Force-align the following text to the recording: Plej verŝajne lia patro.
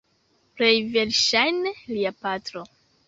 Plej 0.61 0.71
verŝajne 0.95 1.75
lia 1.93 2.13
patro. 2.25 2.65